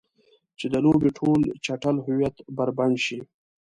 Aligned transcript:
چې 0.59 0.65
د 0.73 0.75
لوبې 0.85 1.09
ټول 1.19 1.41
چټل 1.65 1.95
هویت 2.05 2.35
بربنډ 2.57 2.95
شي. 3.05 3.19